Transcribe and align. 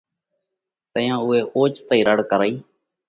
تئيون 0.93 1.19
اُوئہ 1.23 1.39
اوچتئِي 1.55 1.99
رڙ 2.07 2.17
ڪرئِي۔ 2.31 2.55